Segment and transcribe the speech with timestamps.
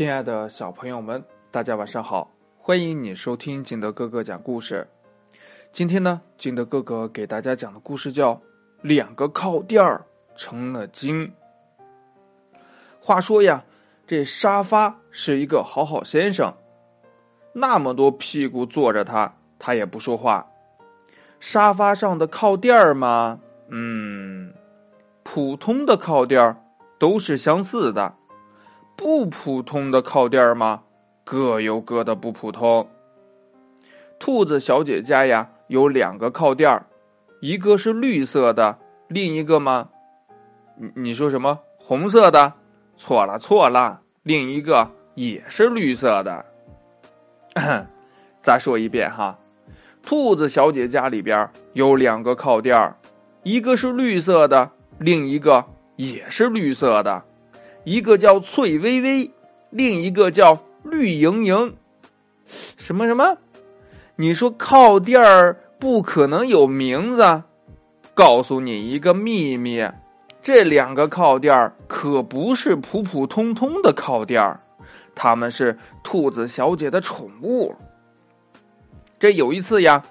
[0.00, 2.30] 亲爱的小朋友们，大家晚上好！
[2.58, 4.88] 欢迎你收听景德哥哥讲故事。
[5.72, 8.32] 今天呢，景德哥哥给大家讲的故事叫
[8.80, 11.26] 《两个靠垫儿成了精》。
[12.98, 13.62] 话说呀，
[14.06, 16.54] 这沙发是一个好好先生，
[17.52, 20.46] 那么多屁股坐着他，他也不说话。
[21.40, 23.38] 沙发上的靠垫儿嘛，
[23.68, 24.54] 嗯，
[25.22, 26.56] 普通的靠垫儿
[26.98, 28.14] 都是相似的。
[29.00, 30.82] 不普通的靠垫吗？
[31.24, 32.86] 各有各的不普通。
[34.18, 36.84] 兔子小姐家呀有两个靠垫
[37.40, 38.76] 一个是绿色的，
[39.08, 39.88] 另一个吗？
[40.76, 41.58] 你你说什么？
[41.78, 42.52] 红色的？
[42.98, 46.44] 错了错了，另一个也是绿色的。
[48.42, 49.38] 再说一遍哈，
[50.02, 52.94] 兔子小姐家里边有两个靠垫
[53.44, 55.64] 一个是绿色的，另一个
[55.96, 57.24] 也是绿色的。
[57.84, 59.30] 一个叫翠微微，
[59.70, 61.74] 另一个叫绿莹莹。
[62.76, 63.38] 什么什么？
[64.16, 67.42] 你说靠垫儿不可能有名字？
[68.12, 69.82] 告诉你一个秘密，
[70.42, 74.60] 这两个靠垫儿可不是普普通通的靠垫儿，
[75.14, 77.74] 他们是兔子小姐的宠物。
[79.18, 80.02] 这有一次呀，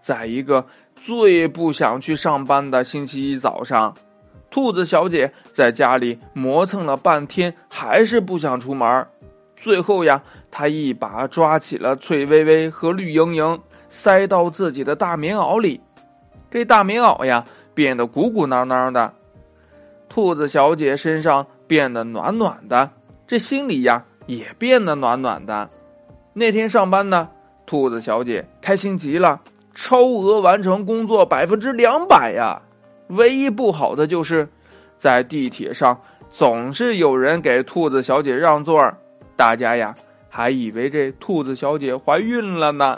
[0.00, 0.66] 在一个
[0.96, 3.94] 最不想去上班的星期一早上。
[4.52, 9.06] 兔子小姐在家里磨蹭了半天，还是不想出门
[9.56, 15.80] 最后呀，她一把抓起了翠微微和绿莹莹，塞到自己的大棉袄里。
[16.50, 19.14] 这大棉袄呀，变得鼓鼓囊囊的。
[20.10, 22.90] 兔子小姐身上变得暖暖的，
[23.26, 25.70] 这心里呀也变得暖暖的。
[26.34, 27.30] 那天上班呢，
[27.64, 29.40] 兔子小姐开心极了，
[29.74, 32.60] 超额完成工作百分之两百呀。
[33.08, 34.48] 唯一不好的就是，
[34.96, 36.00] 在地铁上
[36.30, 38.80] 总是有人给兔子小姐让座
[39.36, 39.94] 大家呀
[40.28, 42.96] 还以为这兔子小姐怀孕了呢。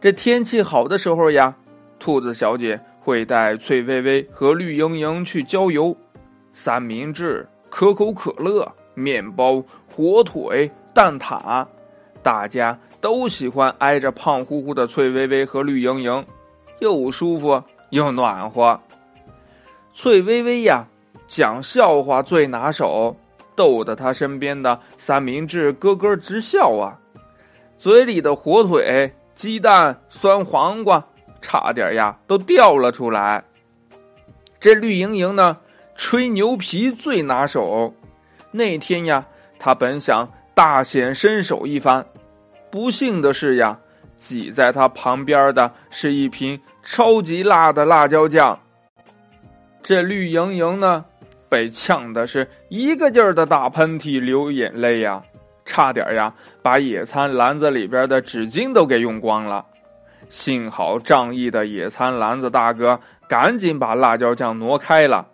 [0.00, 1.56] 这天气好的时候呀，
[1.98, 5.96] 兔子小姐会带翠微微和绿莹莹去郊游，
[6.52, 11.66] 三明治、可口可乐、面包、火腿、蛋挞，
[12.22, 16.24] 大家都喜欢挨着胖乎乎的翠微微和绿莹莹，
[16.78, 17.60] 又舒服。
[17.90, 18.80] 又暖和，
[19.94, 20.86] 翠微微呀，
[21.28, 23.16] 讲笑话最拿手，
[23.54, 26.98] 逗得他身边的三明治咯咯直笑啊，
[27.78, 31.04] 嘴里的火腿、鸡蛋、酸黄瓜，
[31.40, 33.44] 差点呀都掉了出来。
[34.58, 35.58] 这绿莹莹呢，
[35.94, 37.94] 吹牛皮最拿手，
[38.50, 39.24] 那天呀，
[39.58, 42.04] 他本想大显身手一番，
[42.70, 43.78] 不幸的是呀。
[44.18, 48.58] 挤在他旁边的是一瓶超级辣的辣椒酱。
[49.82, 51.04] 这绿莹莹呢，
[51.48, 55.22] 被呛的是一个劲儿的打喷嚏、流眼泪呀，
[55.64, 59.64] 差点呀把野餐篮子里边的纸巾都给用光了。
[60.28, 65.28] 幸好仗义的野餐篮子大哥赶紧把辣椒酱挪开了，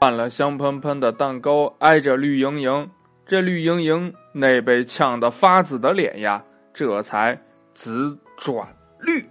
[0.00, 2.90] 换了香喷喷的蛋糕挨着绿莹莹。
[3.24, 6.42] 这绿莹莹那被呛得发紫的脸呀。
[6.74, 7.38] 这才
[7.74, 8.66] 紫转
[9.00, 9.24] 绿。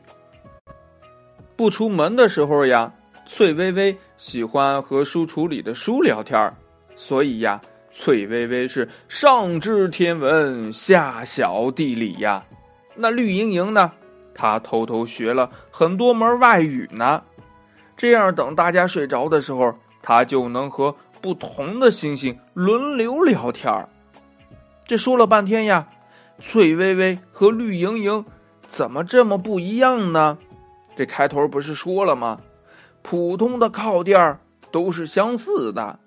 [1.56, 2.91] 不出门的时候呀，
[3.25, 6.51] 翠微微喜欢和书橱里的书聊天
[6.96, 7.62] 所以呀，
[7.94, 12.44] 翠微微是上知天文，下晓地理呀。
[12.96, 13.91] 那绿莹莹呢，
[14.34, 17.22] 她偷偷学了很多门外语呢。
[17.96, 23.72] 这样，等大家睡着的时候，她就能和不同的星星轮流聊天
[24.85, 25.88] 这说了半天呀。
[26.41, 28.25] 翠微微和绿莹莹
[28.63, 30.40] 怎么这么不一样呢？
[30.96, 32.41] 这开头不是说了吗？
[33.03, 34.40] 普通的靠垫
[34.72, 36.00] 都是相似的，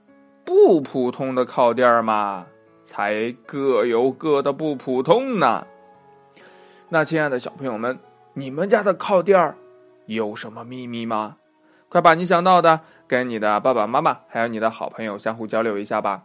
[0.44, 2.46] 不普通的靠垫嘛，
[2.84, 5.66] 才各有各的不普通呢。
[6.88, 7.98] 那亲爱的小朋友们，
[8.34, 9.54] 你们家的靠垫
[10.06, 11.36] 有什么秘密吗？
[11.88, 16.24] 快把你想到的跟你的爸爸妈妈还有你的好朋友相互交流一下吧。